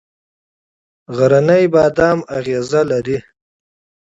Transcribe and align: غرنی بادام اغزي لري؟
غرنی 1.15 1.63
بادام 1.73 2.19
اغزي 2.37 2.81
لري؟ 2.89 3.17